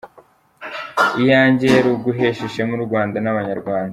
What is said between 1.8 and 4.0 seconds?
uguhesha ishema u Rwanda n’abanyarwanda.